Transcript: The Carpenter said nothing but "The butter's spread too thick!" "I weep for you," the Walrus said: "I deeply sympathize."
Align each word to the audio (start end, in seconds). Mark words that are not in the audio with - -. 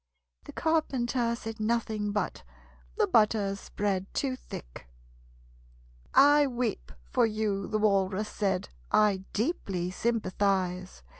The 0.45 0.51
Carpenter 0.51 1.35
said 1.35 1.59
nothing 1.59 2.11
but 2.11 2.41
"The 2.97 3.05
butter's 3.05 3.59
spread 3.59 4.11
too 4.15 4.35
thick!" 4.35 4.87
"I 6.15 6.47
weep 6.47 6.91
for 7.03 7.27
you," 7.27 7.67
the 7.67 7.77
Walrus 7.77 8.27
said: 8.27 8.69
"I 8.91 9.25
deeply 9.31 9.91
sympathize." 9.91 11.03